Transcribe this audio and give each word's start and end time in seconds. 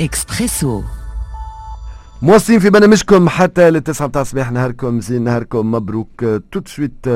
اكسبريسو 0.00 0.82
موصلين 2.22 2.58
في 2.60 2.70
برنامجكم 2.70 3.28
حتى 3.28 3.70
للتسعة 3.70 4.06
متاع 4.06 4.22
الصباح. 4.22 4.52
نهاركم 4.52 5.00
زين 5.00 5.22
نهاركم 5.24 5.70
مبروك. 5.70 6.24
tout 6.52 6.63
de 6.63 6.68
suite 6.68 7.08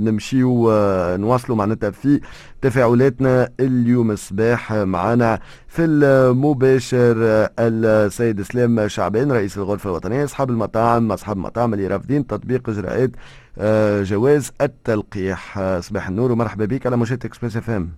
نمشيو 0.00 0.70
آه، 0.70 1.16
نواصلوا 1.16 1.56
معناتها 1.56 1.90
في 1.90 2.20
تفاعلاتنا 2.62 3.48
اليوم 3.60 4.10
الصباح. 4.10 4.72
معنا 4.72 5.40
في 5.68 5.84
المباشر 5.84 7.16
آه، 7.18 7.50
السيد 7.58 8.40
اسلام 8.40 8.88
شعبان 8.88 9.32
رئيس 9.32 9.58
الغرفة 9.58 9.90
الوطنية 9.90 10.24
أصحاب 10.24 10.50
المطاعم 10.50 11.12
أصحاب 11.12 11.36
المطاعم 11.36 11.74
اللي 11.74 11.86
رافضين 11.86 12.26
تطبيق 12.26 12.68
إجراءات 12.68 13.10
آه، 13.58 14.02
جواز 14.02 14.52
التلقيح. 14.60 15.60
صباح 15.80 16.08
النور 16.08 16.32
ومرحبا 16.32 16.64
بك 16.64 16.86
على 16.86 16.96
مشاهدة 16.96 17.26
إكسبريس 17.28 17.56
إف 17.56 17.70
إم. 17.70 17.88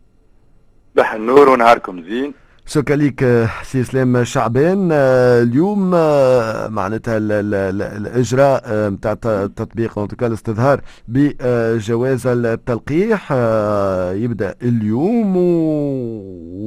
صباح 0.95 1.13
النور 1.15 1.49
ونهاركم 1.49 2.03
زين. 2.03 2.35
شكرا 2.67 2.97
لك 2.97 3.23
آه، 3.23 3.49
سي 3.63 3.81
اسلام 3.81 4.25
شعبان 4.25 4.89
آه، 4.93 5.43
اليوم 5.43 5.95
آه، 5.95 6.69
معناتها 6.69 7.19
الإجراء 7.19 8.89
نتاع 8.91 9.13
التطبيق 9.25 9.99
الاستظهار 10.23 10.81
بجواز 11.09 12.27
التلقيح 12.27 13.33
يبدأ 14.13 14.55
اليوم 14.63 15.37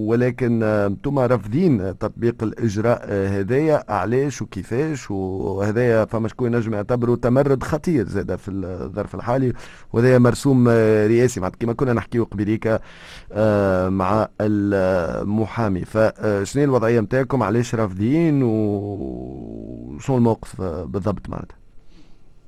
ولكن 0.08 0.64
أنتم 0.64 1.20
رافضين 1.20 1.98
تطبيق 1.98 2.44
الإجراء 2.44 3.06
هذايا. 3.12 3.84
علاش 3.90 4.42
وكيفاش؟ 4.42 5.12
وهذايا 5.12 6.06
فما 6.06 6.28
شكون 6.28 6.54
ينجم 6.54 6.74
يعتبره 6.74 7.16
تمرد 7.16 7.64
خطير 7.64 8.08
زاد 8.08 8.36
في 8.36 8.52
الظرف 8.52 9.16
الحالي 9.16 9.54
وهذا 9.94 10.18
مرسوم 10.18 10.68
رئاسي. 11.08 11.40
كما 11.60 11.74
كنا 11.74 11.94
نحكيو 11.94 12.24
قبيليك 12.24 12.68
مع 13.90 14.28
المحامي. 14.42 15.85
فشنو 15.86 16.64
الوضعية 16.64 17.00
نتاعكم؟ 17.00 17.44
علاش 17.44 17.76
رافضين 17.76 18.44
وشنو 18.44 20.18
الموقف 20.18 20.62
بالضبط 20.62 21.30
معناتها؟ 21.30 21.58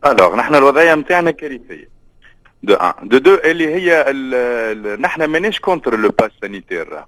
alors 0.06 0.36
نحن 0.36 0.56
الوضعية 0.56 0.95
نتاعنا 0.95 1.31
كارثية. 1.31 1.98
d'un 2.64 3.08
de 3.08 3.17
deux 3.17 3.36
اللي 3.36 3.76
هي 3.76 4.14
نحن 5.00 5.23
مانيش 5.23 5.59
contre 5.59 5.95
le 6.00 6.09
pass 6.09 6.31
sanitaire 6.42 7.03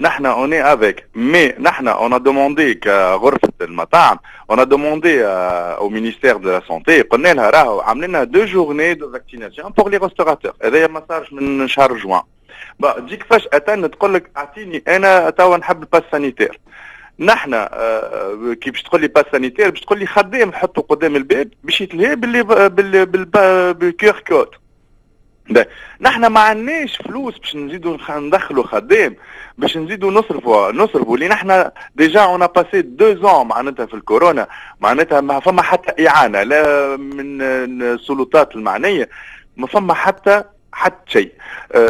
نحن 0.00 0.26
on 0.26 0.74
est 0.74 0.88
avec 0.88 1.06
mais 1.14 1.52
نحن 1.58 1.88
on 1.88 2.22
a 2.22 2.28
demandé 2.28 2.74
كغرفه 2.74 3.52
المطاعم 3.60 4.18
on 4.50 4.68
a 4.68 4.75
demandé 4.75 5.24
au 5.24 5.88
ministère 5.88 6.36
de 6.36 6.50
la 6.50 6.62
santé 6.68 7.02
قلنا 7.02 7.34
لها 7.34 7.50
راهو 7.50 7.80
عاملين 7.80 8.10
لنا 8.10 8.24
des 8.24 8.44
journées 8.44 8.94
de 8.94 9.12
vaccination 9.12 9.70
pour 9.70 9.90
les 9.90 9.96
restaurateurs 9.96 10.52
هذايا 10.64 10.86
ما 10.86 11.02
صارش 11.08 11.32
من 11.32 11.68
شهر 11.68 11.96
جوان 11.96 12.22
تجيك 12.98 13.22
فجأة 13.22 13.86
تقول 13.86 14.14
لك 14.14 14.30
اعطيني 14.36 14.82
أنا 14.88 15.30
توا 15.30 15.56
نحب 15.56 15.82
ال 15.82 15.86
pass 15.86 16.02
sanitaire 16.12 16.60
نحن 17.18 17.66
كي 18.60 18.70
باش 18.70 18.82
تقول 18.82 19.00
لي 19.00 19.08
pass 19.08 19.24
sanitaire 19.32 19.70
باش 19.70 19.80
تقول 19.80 19.98
لي 19.98 20.06
خدام 20.06 20.52
حطه 20.52 20.82
قدام 20.82 21.16
الباب 21.16 21.48
باش 21.64 21.80
يتلهي 21.80 22.16
باللي 22.16 22.42
بال 23.74 23.98
QR 23.98 24.22
code 24.26 24.48
نحن 26.00 26.26
ما 26.26 26.40
عندناش 26.40 26.96
فلوس 26.96 27.38
باش 27.38 27.56
نزيدوا 27.56 27.96
ندخلوا 28.10 28.66
خدام 28.66 29.16
باش 29.58 29.76
نزيدوا 29.76 30.10
نصرفوا 30.10 30.72
نصرفوا 30.72 31.14
اللي 31.14 31.28
نحن 31.28 31.70
déjà 31.96 32.20
on 32.20 32.46
passe 32.46 32.82
deux 32.82 33.14
ans 33.14 33.46
معناتها 33.46 33.86
في 33.86 33.94
الكورونا 33.94 34.46
معناتها 34.80 35.20
ما 35.20 35.40
فما 35.40 35.62
حتى 35.62 36.08
اعانه 36.08 36.42
لا 36.42 36.96
من 36.96 37.42
السلطات 37.82 38.56
المعنيه 38.56 39.08
ما 39.56 39.66
فما 39.66 39.94
حتى 39.94 40.44
حتى 40.72 41.12
شيء. 41.12 41.32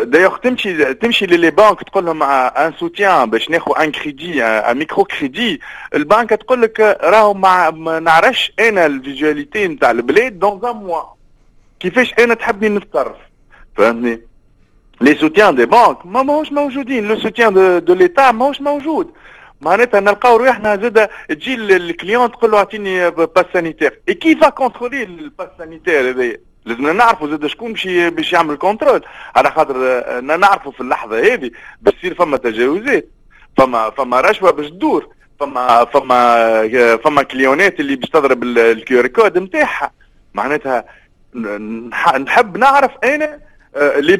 دايوغ 0.02 0.36
تمشي 0.36 0.94
تمشي 0.94 1.27
ل 1.27 1.33
les 1.33 1.50
banques 1.50 1.83
تقول 1.83 2.05
لهم 2.05 2.22
un 2.22 2.72
soutien 2.72 3.30
باش 3.30 3.50
ناخذ 3.50 3.83
un 3.83 3.91
crédit 3.91 4.44
un 4.44 4.78
micro-crédit 4.78 5.61
البنك 5.94 6.30
تقول 6.30 6.62
لك 6.62 6.80
راهو 7.03 7.34
ما 7.34 8.00
نعرفش 8.00 8.53
أنا 8.60 8.86
ال 8.86 8.94
visibilité 8.94 9.69
نتاع 9.69 9.91
البلاد 9.91 10.38
dans 10.38 10.65
un 10.65 10.76
mois 10.76 11.03
كيفاش 11.81 12.15
أنا 12.19 12.34
تحبني 12.34 12.69
نتصرف؟ 12.69 13.16
فهمتني؟ 13.76 14.20
les 15.00 15.15
soutiens 15.15 15.54
des 15.54 15.66
banques 15.66 16.06
ما 16.06 16.22
ماهوش 16.22 16.53
موجودين. 16.53 17.09
le 17.09 17.19
soutien 17.19 17.54
de, 17.54 17.78
de 17.78 17.94
l'État 17.94 18.31
ماهوش 18.31 18.60
موجود. 18.60 19.12
معناتها 19.60 20.00
نلقاو 20.00 20.37
روحنا 20.37 20.76
زاد 20.76 21.09
تجي 21.28 21.54
ال 21.54 21.66
client 21.66 22.32
تقول 22.32 22.50
له 22.50 22.59
أعطيني 22.59 23.10
pass 23.10 23.44
sanitaire 23.53 24.00
et 24.09 24.34
contrôler 24.34 25.03
ال 25.03 25.12
pass 25.12 25.48
sanitaire 25.59 26.10
هذايا؟ 26.10 26.51
لازم 26.65 26.97
نعرفوا 26.97 27.28
زاد 27.28 27.47
شكون 27.47 27.73
باش 27.73 27.87
باش 27.87 28.33
يعمل 28.33 28.56
contrôle 28.56 29.03
على 29.37 29.50
خاطر 29.50 29.77
نعرفوا 30.21 30.73
في 30.73 30.81
اللحظه 30.81 31.19
هذه 31.19 31.50
باش 31.81 31.95
يصير 31.95 32.15
فما 32.15 32.37
تجاوزات 32.37 33.09
فما 33.56 33.91
فما 33.91 34.21
رشوه 34.21 34.50
باش 34.50 34.67
تدور 34.71 35.09
فما 35.41 35.84
فما 35.84 36.97
فما 36.97 37.23
client 37.22 37.72
ات 37.72 37.81
اللي 37.81 37.97
باش 37.97 38.11
تضرب 38.11 38.43
ال 38.44 38.65
QR 38.65 39.06
code 39.06 39.38
نتاعها 39.39 39.91
معناتها 40.34 40.84
نحب 42.19 42.56
نعرف 42.56 42.91
أنا 43.05 43.39
les 43.76 44.16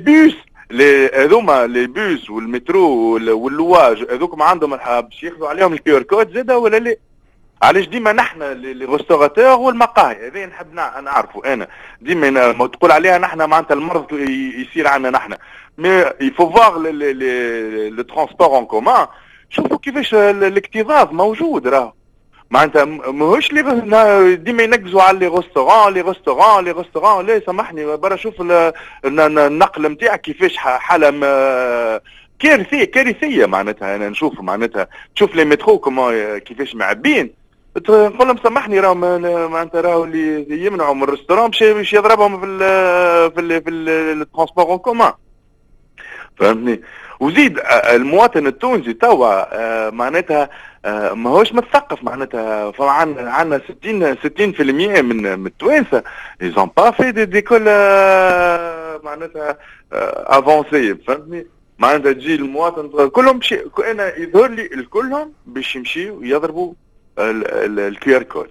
les 0.71 1.11
هذوما 1.15 1.67
les 1.67 1.87
bus 1.87 2.31
والمترو 2.31 2.89
واللواج 3.37 4.07
هذوك 4.11 4.43
عندهم 4.43 4.77
باش 4.77 5.23
ياخذوا 5.23 5.49
عليهم 5.49 5.73
ال 5.73 5.83
QR 5.83 6.03
code 6.03 6.34
زاده 6.35 6.59
ولا 6.59 6.77
لا؟ 6.77 6.97
علاش 7.62 7.89
ديما 7.89 8.12
نحن 8.12 8.43
restaurateurs 8.84 9.59
والمقاهي؟ 9.59 10.28
هذا 10.28 10.47
نحب 10.47 10.75
نعرفوا 10.75 11.53
أنا 11.53 11.69
ديما 12.00 12.67
تقول 12.67 12.93
عليها 12.93 13.19
نحن 13.19 13.39
معناتها 13.39 13.75
المرض 13.75 14.12
يصير 14.59 14.89
عندنا 14.89 15.11
نحن. 15.11 15.34
mais 15.78 16.05
il 16.21 16.50
faut 16.50 16.78
voir 16.78 17.61
le 17.61 18.03
transport 18.03 18.47
en 18.47 18.65
commun 18.65 19.06
شوفوا 19.50 19.78
كيفاش 19.78 20.15
الاكتظاظ 20.15 21.12
موجود 21.12 21.69
راه. 21.69 21.95
معناتها 22.50 22.84
ماهوش 22.84 23.53
لي 23.53 24.37
ديما 24.37 24.62
ينقزوا 24.62 25.03
على 25.03 25.19
les 25.19 25.27
restaurants 25.27 25.95
les 25.95 26.00
restaurants 26.00 26.65
les 26.65 26.71
restaurants 26.71 27.27
لا 27.27 27.41
سامحني 27.47 27.97
برا 27.97 28.17
شوف 28.17 28.34
النقل 29.05 29.93
نتاعك 29.93 30.21
كيفاش 30.21 30.56
حالة 30.56 31.11
كارثيه 32.39 32.84
كارثية 32.84 33.47
معناتها. 33.47 33.97
أنا 33.97 34.09
نشوف 34.09 34.41
معناتها. 34.41 34.89
تشوف 35.17 35.34
les 35.34 35.45
métros 35.45 35.78
كيفاش 36.39 36.75
معبين. 36.75 37.42
نقول 37.77 38.28
لهم 38.28 38.37
سامحني 38.43 38.81
راهم 38.81 39.00
معناتها 39.50 39.81
راهو 39.81 40.05
اللي 40.05 40.66
يمنعوا 40.66 40.94
من 40.94 41.03
ال 41.03 41.07
restaurant 41.07 41.50
باش 41.60 41.93
يضربهم 41.93 42.41
في 42.41 42.47
ال 42.47 42.59
في 43.33 43.41
ال 43.41 43.62
في 43.62 43.71
ال 44.12 44.18
transport 44.18 44.65
en 44.65 44.78
commun 44.78 45.12
فهمتني؟ 46.37 46.81
وزيد 47.21 47.61
المواطن 47.94 48.47
التونسي 48.47 48.93
توا 48.93 49.91
معناتها 49.91 50.50
ماهوش 51.15 51.53
متثقف 51.53 52.05
معناتها. 52.05 52.72
عندنا 52.81 53.61
60 53.82 54.15
60% 54.15 54.21
من 55.00 55.38
من 55.38 55.47
التوانسة. 55.47 56.03
ils 56.43 56.56
ont 56.56 56.71
pas 56.77 56.91
fait 56.91 57.25
des 57.25 57.37
écoles 57.37 57.62
معناتها 59.05 59.59
avancées 59.93 60.95
فهمتني؟ 60.94 61.47
معناتها 61.78 62.12
تجي 62.12 62.34
المواطن 62.34 63.09
كلهم 63.09 63.38
بشي 63.38 63.61
أنا 63.91 64.19
يظهر 64.19 64.49
لي 64.49 64.66
الكلهم 64.66 65.32
باش 65.47 65.77
يمشيوا 65.77 66.25
يضربوا 66.25 66.72
ال 67.19 68.17
QR 68.17 68.23
code 68.23 68.49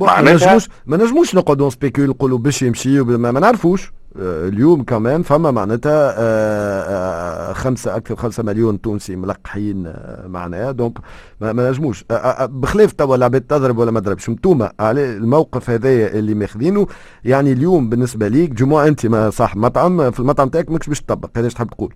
ما 0.00 0.20
نجموش 0.20 0.68
ما 0.86 0.96
نجموش 0.96 1.34
نقعدوا 1.34 1.66
نسبيكول 1.66 2.08
نقولوا 2.08 2.38
باش 2.38 2.62
يمشي 2.62 3.00
ما, 3.00 3.30
نعرفوش 3.30 3.92
اليوم 4.16 4.82
كمان 4.82 5.22
فما 5.22 5.50
معناتها 5.50 7.52
خمسة 7.52 7.96
أكثر 7.96 8.16
خمسة 8.16 8.42
مليون 8.42 8.80
تونسي 8.80 9.16
ملقحين 9.16 9.92
معناها 10.26 10.72
donc 10.72 10.98
ما, 11.40 11.52
ما 11.52 11.70
نجموش 11.70 12.04
بخلاف 12.48 12.92
توا 12.92 13.16
العباد 13.16 13.40
تضرب 13.40 13.78
ولا 13.78 13.90
ما 13.90 14.00
تضربش 14.00 14.28
انتوما 14.28 14.72
على 14.80 15.16
الموقف 15.16 15.70
هذايا 15.70 16.18
اللي 16.18 16.34
ماخذينه 16.34 16.86
يعني 17.24 17.52
اليوم 17.52 17.88
بالنسبة 17.88 18.28
ليك 18.28 18.50
جمعة 18.50 18.86
أنت 18.86 19.06
ما 19.06 19.30
صح 19.30 19.56
مطعم 19.56 20.10
في 20.10 20.20
المطعم 20.20 20.48
تاعك 20.48 20.70
ماكش 20.70 20.88
باش 20.88 21.00
تطبق 21.00 21.38
هذا 21.38 21.48
تحب 21.48 21.68
تقول 21.68 21.94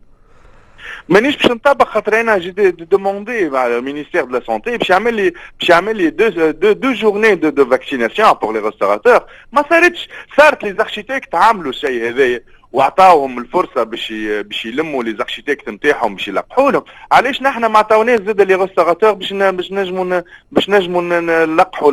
مانيش 1.08 1.36
باش 1.36 1.46
نطبق 1.46 1.88
خاطر 1.88 2.20
أنا 2.20 2.38
j'ai 2.38 2.50
demandé 2.70 3.50
مع 3.50 3.66
ال 3.66 3.72
ministère 3.72 4.24
de 4.24 4.38
la 4.38 4.44
santé 4.46 4.76
باش 4.76 4.90
يعمل 4.90 5.14
لي 5.14 5.32
باش 5.60 5.68
يعمل 5.70 5.96
لي 5.96 6.10
deux 6.10 6.28
deux, 6.50 6.72
deux 6.72 6.92
journées 6.92 7.34
de, 7.34 7.48
de 7.48 7.66
vaccination 7.66 8.32
pour 8.32 8.52
les 8.52 8.58
restaurateurs 8.58 9.20
ما 9.52 9.64
صارتش 9.70 10.08
صارت 10.36 10.64
les 10.64 10.72
architectes 10.72 11.34
عملوا 11.34 11.70
الشيء 11.70 12.08
هذايا 12.08 12.40
وعطاوهم 12.72 13.38
الفرصة 13.38 13.82
باش 13.82 14.12
باش 14.22 14.66
يلموا 14.66 15.04
les 15.04 15.10
architectes 15.16 15.68
نتاعهم 15.68 16.14
باش 16.14 16.28
يلقحوا 16.28 16.70
لهم. 16.70 16.84
علاش 17.12 17.42
نحن 17.42 17.64
ما 17.66 17.78
عطاوناش 17.78 18.20
زاد 18.20 18.40
les 18.40 18.54
restaurateurs 18.54 19.12
باش 19.12 19.32
باش 19.32 19.72
نجموا 19.72 20.22
باش 20.52 20.70
نجموا 20.70 21.02
نلقحوا 21.20 21.92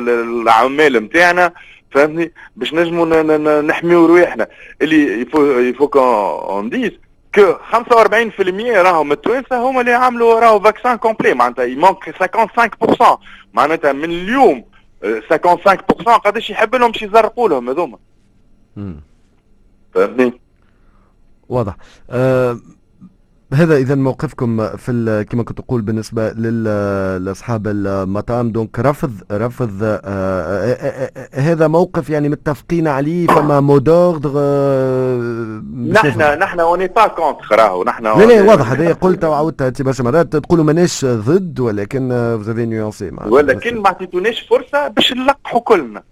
للعمال 0.00 0.92
نتاعنا 1.04 1.52
فهمتني؟ 1.90 2.32
باش 2.56 2.74
نجموا 2.74 3.60
نحميو 3.62 4.06
رواحنا 4.06 4.46
اللي 4.82 5.20
il 5.20 5.28
faut 5.28 5.44
il 5.58 5.68
faut 5.68 5.88
qu'on 5.88 6.70
dise 6.70 6.90
que 7.34 7.54
45% 7.72 7.76
راهم 8.76 9.12
التوانسة 9.12 9.56
هما 9.56 9.80
اللي 9.80 9.92
عملوا 9.92 10.40
راهو 10.40 10.60
vaccin 10.60 10.96
complet 10.96 11.34
معناتها 11.34 11.64
il 11.64 11.75
manque 11.75 12.10
55% 13.00 13.18
معناتها 13.52 13.92
من 13.92 14.04
اليوم 14.04 14.64
55% 15.04 16.08
قداش 16.08 16.50
يحب 16.50 16.74
لهم 16.74 16.90
باش 16.90 17.02
يزرقوا 17.02 17.48
لهم 17.48 17.68
هذوما. 17.70 17.98
فهمتني؟ 19.94 20.40
واضح. 21.48 21.76
أه 22.10 22.58
هذا 23.54 23.76
إذا 23.76 23.94
موقفكم 23.94 24.76
في 24.76 25.26
كما 25.30 25.42
كنت 25.42 25.58
تقول 25.58 25.82
بالنسبة 25.82 26.28
لأصحاب 27.18 27.68
المطاعم 27.68 28.50
donc 28.50 28.78
رفض 28.78 29.12
رفض 29.32 29.82
آه، 29.82 30.00
آه، 30.04 31.10
آه، 31.16 31.40
هذا 31.40 31.68
موقف 31.68 32.10
يعني 32.10 32.28
متفقين 32.28 32.88
عليه 32.88 33.26
فما 33.26 33.60
mot 33.60 33.81
d'ordre 33.81 34.30
نحن 35.88 36.38
نحن 36.38 36.60
on 36.60 36.86
est 36.86 36.96
pas 36.96 37.06
contre 37.06 37.56
راهو 37.56 37.84
نحن 37.84 38.04
لا 38.04 38.24
لا 38.24 38.42
واضح 38.42 38.70
هذا 38.70 38.92
قلت 38.92 39.24
وعودت 39.24 39.62
انت 39.62 39.82
برشا 39.82 40.02
مرات 40.02 40.36
تقولوا 40.36 40.64
ماناش 40.64 41.04
ضد 41.04 41.60
ولكن 41.60 42.08
vous 42.36 42.51
avez 42.51 42.66
nuancé 42.66 43.10
ولكن 43.26 43.80
ما 43.80 43.88
عطيتوناش 43.88 44.40
فرصة 44.40 44.88
باش 44.88 45.12
نلقحوا 45.12 45.60
كلنا. 45.60 46.02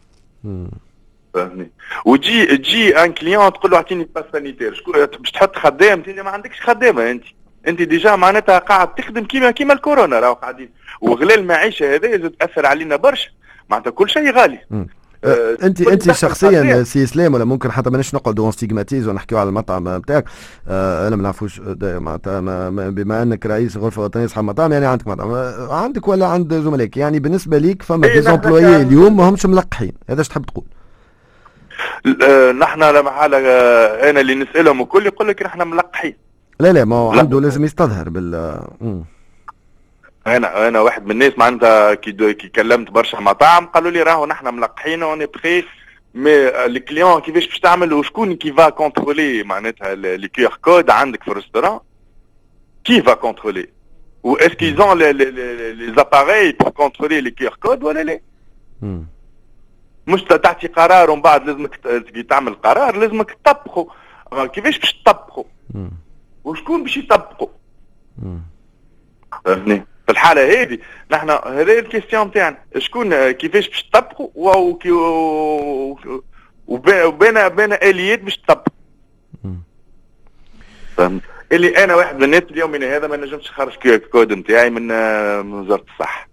فهمني. 1.34 1.70
وتجي 2.04 2.56
تجي 2.56 2.96
un 3.04 3.12
client 3.12 3.52
تقول 3.52 3.70
له 3.70 3.76
اعطيني 3.76 4.08
pass 4.14 4.24
sanitaire 4.32 4.84
باش 5.18 5.30
تحط 5.30 5.56
خدام 5.56 6.02
انت 6.08 6.20
ما 6.20 6.30
عندكش 6.30 6.60
خدامة 6.60 7.10
أنت. 7.10 7.24
أنت 7.68 7.82
déjà 7.82 8.16
معناتها 8.16 8.58
قاعد 8.58 8.94
تخدم 8.94 9.24
كيما 9.24 9.50
كيما 9.50 9.72
الكورونا 9.72 10.20
راهو 10.20 10.34
قاعدين. 10.34 10.70
وغلاء 11.00 11.38
المعيشة 11.38 11.94
هذا 11.94 12.08
يزيد 12.08 12.30
تاثر 12.30 12.66
علينا 12.66 12.96
برشا. 12.96 13.30
معناتها 13.70 13.90
كل 13.90 14.10
شيء 14.10 14.32
غالي. 14.32 14.58
أه 15.24 15.56
انت 15.62 15.80
أنت 15.80 16.12
شخصيا 16.12 16.82
سي 16.82 17.04
إسلام 17.04 17.34
ولا 17.34 17.44
ممكن 17.44 17.72
حتى 17.72 17.90
مانيش 17.90 18.14
نقعدوا 18.14 18.50
stigmatiser 18.50 19.08
ونحكيو 19.08 19.38
على 19.38 19.48
المطعم 19.48 19.96
نتاعك 19.96 20.24
أه 20.68 21.08
أنا 21.08 21.16
ما 21.16 21.22
نعرفوش 21.22 21.60
معناتها 21.80 22.40
بما 22.70 23.22
أنك 23.22 23.46
رئيس 23.46 23.76
غرفة 23.76 24.02
وطنية 24.02 24.24
اصحاب 24.24 24.44
مطاعم 24.44 24.72
يعني 24.72 24.86
عندك 24.86 25.06
مطعم. 25.06 25.32
عندك 25.70 26.08
ولا 26.08 26.26
عند 26.26 26.54
زملائك؟ 26.54 26.96
يعني 26.96 27.20
بالنسبة 27.20 27.58
ليك 27.58 27.82
فما 27.82 28.08
des 28.08 28.22
employés 28.22 28.76
اليوم 28.76 29.16
ما 29.16 29.28
همش 29.28 29.46
ملقحين. 29.46 29.92
هذا 30.10 30.18
إيش 30.18 30.28
تحب 30.28 30.44
تقول؟ 30.44 30.64
آه، 32.22 32.52
نحن 32.52 32.80
لا 32.80 33.02
محالة 33.02 33.38
آه، 33.38 34.10
أنا 34.10 34.20
اللي 34.20 34.34
نسألهم 34.34 34.82
الكل 34.82 35.06
يقول 35.06 35.28
لك 35.28 35.42
نحن 35.42 35.68
ملقحين. 35.68 36.16
لا 36.60 36.72
لا 36.72 36.84
ما 36.84 36.96
هو 36.96 37.10
عنده 37.12 37.40
لازم 37.40 37.64
يستظهر 37.64 38.08
بال 38.08 38.34
أنا 40.26 40.68
أنا 40.68 40.80
واحد 40.80 41.04
من 41.04 41.10
الناس 41.10 41.32
معناتها 41.36 41.94
كي 41.94 42.34
كي 42.34 42.48
كلمت 42.48 42.90
برشا 42.90 43.16
مطاعم 43.16 43.66
قالوا 43.66 43.90
لي 43.90 44.02
راهو 44.02 44.26
نحن 44.26 44.54
ملقحين 44.54 45.02
on 45.02 45.26
est 45.26 45.40
prêts 45.40 45.64
mais 46.14 46.48
ال 46.48 46.58
client 46.58 47.20
كيفاش 47.20 47.46
باش 47.46 47.60
تعمل 47.60 47.92
وشكون 47.92 48.36
qui 48.36 48.52
va 48.52 48.68
contrôler 48.68 49.42
معناتها 49.42 49.94
les 49.94 50.28
QR 50.28 50.58
codes 50.62 50.90
عندك 50.90 51.22
في 51.22 51.30
ال 51.30 51.35
restaurant 51.35 51.80
qui 52.84 53.02
va 53.02 53.14
contrôler 53.14 53.68
و 54.22 54.36
les, 54.36 55.12
les, 55.12 55.30
les 55.80 55.98
appareils 55.98 56.52
pour 56.52 56.74
contrôler 56.74 57.20
les 57.22 57.32
QR 57.32 57.56
codes 57.58 57.84
ولا 57.84 58.02
لا؟ 58.02 58.20
مش 60.06 60.22
تعطي 60.22 60.66
قرار 60.66 61.10
ومن 61.10 61.22
بعد 61.22 61.46
لازمك 61.46 61.76
تعمل 62.30 62.54
قرار 62.54 62.96
لازمك 62.96 63.30
تطبقه 63.44 63.88
كيفاش 64.46 64.78
باش 64.78 64.92
تطبقه 64.92 65.44
وشكون 66.44 66.82
باش 66.82 66.96
يطبقوا 66.96 67.48
فهمتني؟ 69.44 69.84
في 70.06 70.12
الحالة 70.12 70.62
هذه 70.62 70.78
نحن 71.10 71.30
هذه 71.30 71.78
ال 71.78 71.84
question 71.84 72.30
تاعنا. 72.32 72.58
شكون 72.78 73.30
كيفاش 73.30 73.68
باش 73.68 73.82
تطبقوا 73.82 74.28
وبين 76.66 77.48
بين 77.48 77.72
آليات 77.72 78.20
باش 78.20 78.36
تطبقوا 78.36 78.72
فهمت؟ 80.96 81.22
اللي 81.52 81.84
أنا 81.84 81.94
واحد 81.94 82.16
من 82.16 82.24
الناس 82.24 82.42
اليوم 82.50 82.70
من 82.70 82.82
هذا 82.82 83.06
ما 83.06 83.16
نجمش 83.16 83.50
نخرج 83.50 83.96
كود 83.96 84.32
نتاعي 84.32 84.70
من 84.70 84.86
من 85.46 85.52
وزارة 85.52 85.84
الصحة. 85.94 86.29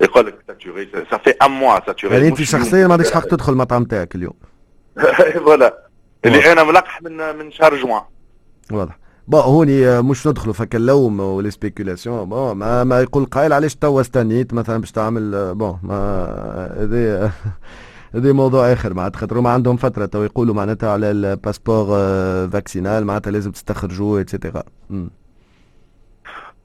يقول 0.00 0.26
لك 0.26 0.38
ça 0.46 0.56
tourne 0.56 0.88
ça 1.10 1.17
fait 1.17 1.30
un 1.30 1.50
mois 1.50 1.86
ça 1.86 1.93
tourne 1.93 2.14
يعني 2.14 2.28
انت 2.28 2.42
شخصيا 2.42 2.86
ما 2.86 2.92
عندكش 2.92 3.12
حق 3.12 3.26
تدخل 3.26 3.52
المطعم 3.52 3.84
تاعك 3.84 4.14
اليوم 4.14 4.34
voilà 5.34 5.88
اللي 6.24 6.52
أنا 6.52 6.62
ملقح 6.64 7.02
من 7.02 7.36
من 7.36 7.50
شهر 7.52 7.76
جوان 7.76 8.02
واضح 8.72 8.98
bon 9.28 9.40
هوني 9.40 10.02
مش 10.02 10.26
ندخلوا 10.26 10.54
فك 10.54 10.76
اللوم 10.76 11.20
و 11.20 11.27
les 11.27 11.50
spéculations 11.50 12.28
bon 12.28 12.52
ما, 12.52 12.84
ما 12.84 13.00
يقول 13.00 13.24
قائل 13.24 13.52
علاش 13.52 13.74
توا 13.74 14.00
استنيت 14.00 14.54
مثلا 14.54 14.78
باش 14.78 14.92
تعمل 14.92 15.54
bon 15.54 15.78
ما 15.82 15.96
هذه 16.78 17.32
هذه 18.14 18.32
موضوع 18.32 18.72
اخر 18.72 18.94
معناتها 18.94 19.18
خاطر 19.18 19.40
ما 19.40 19.50
عندهم 19.50 19.76
فتره 19.76 20.06
تو 20.06 20.22
يقولوا 20.22 20.54
معناتها 20.54 20.90
على 20.90 21.10
ال 21.10 21.18
passeport 21.18 21.86
vaccinal 22.48 23.04
معناتها 23.04 23.30
لازم 23.30 23.50
تستخرجوه 23.50 24.20
et 24.20 24.31
cetera 24.31 24.62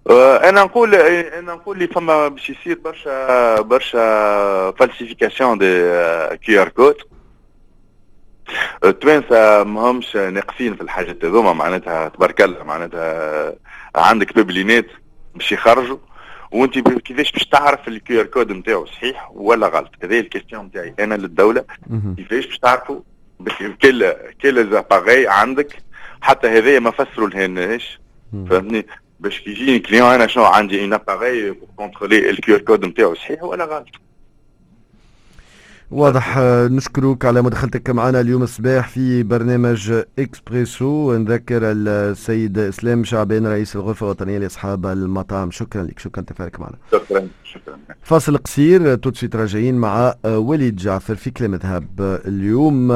أنا 0.10 0.64
نقول 0.64 0.96
أنا 0.96 1.54
نقول 1.54 1.80
لي 1.80 1.88
فما 1.88 2.28
باش 2.28 2.50
يصير 2.50 2.80
برشا 2.80 3.62
برشا 3.62 4.72
falsifications 4.72 5.58
des 5.58 5.88
QR 6.38 6.70
code 6.70 6.96
التوانسه 8.86 9.64
ماهمش 9.64 10.16
ناقصين 10.16 10.76
في 10.76 10.82
الحاجات 10.82 11.26
هذوما 11.26 11.54
معناتها 11.54 12.08
تبارك 12.10 12.42
الله 12.42 12.64
معناتها 12.64 13.54
عندك 13.96 14.38
ببلينات 14.38 14.86
باش 15.36 15.52
يخرجوا 15.52 15.98
وانت 16.52 16.80
كيفاش 16.80 17.32
باش 17.32 17.46
تعرف 17.46 17.88
ال 17.88 18.20
QR 18.20 18.26
code 18.26 18.52
نتاعو 18.52 18.86
صحيح 18.86 19.32
ولا 19.34 19.68
غلط؟ 19.68 19.92
هذه 20.04 20.20
ال 20.20 20.25
question 20.25 20.66
نتاعي 20.66 20.96
أنا 21.00 21.16
للدولة. 21.16 21.66
كيفاش 22.18 22.46
باش 22.46 22.60
تعرفوا؟ 22.60 23.00
quel 23.82 24.14
quel 24.42 24.72
appareil 24.72 25.28
عندك. 25.28 25.84
حتى 26.22 26.48
هذايا 26.48 26.80
ما 26.80 26.92
فسروا 26.92 27.30
لهناش. 27.30 28.00
فهمتني؟ 28.50 28.86
باش 29.20 29.40
كي 29.40 29.50
يجيني 29.52 29.80
client 29.80 30.08
أنا 30.08 30.28
شنو 30.28 30.44
عندي؟ 30.44 30.86
un 30.86 30.94
appareil 30.94 31.52
pour 31.52 31.68
contrôler 31.76 32.30
ال 32.30 32.56
QR 32.56 32.62
code 32.62 32.86
نتاعو 32.86 33.16
صحيح 33.16 33.44
ولا 33.44 33.66
غلط. 33.66 33.88
واضح. 35.92 36.38
نشكرك 36.72 37.26
على 37.26 37.42
مداخلتك 37.42 37.90
معنا 37.90 38.20
اليوم 38.20 38.44
الصباح 38.44 38.90
في 38.90 39.24
برنامج 39.24 39.94
إكسبريسو. 40.20 41.18
نذكر 41.18 41.60
السيد 41.64 42.60
إسلام 42.60 43.04
شعبان 43.04 43.48
رئيس 43.48 43.76
الغرفة 43.76 44.06
الوطنية 44.06 44.38
لأصحاب 44.38 44.86
المطاعم 44.86 45.52
شكرا 45.52 45.84
لك. 45.84 46.00
شكرا 46.00 46.24
لتفاعلك 46.24 46.60
معنا. 46.60 46.76
شكرا. 46.92 47.28
شكرا. 47.44 47.78
فاصل 48.02 48.38
قصير. 48.38 48.96
tout 48.96 49.10
de 49.10 49.18
suite 49.18 49.36
راجعين 49.36 49.76
مع 49.76 50.16
وليد 50.26 50.76
جعفر 50.76 51.16
في 51.16 51.32
كلام 51.32 51.56
ذهب 51.56 52.20
اليوم. 52.26 52.92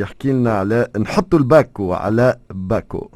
يحكي 0.00 0.32
لنا 0.32 0.58
على 0.58 0.88
نحطوا 0.98 1.38
الباكو 1.38 1.92
على 1.92 2.36
باكو. 2.50 3.10